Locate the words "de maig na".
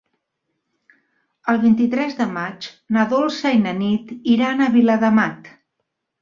2.21-3.05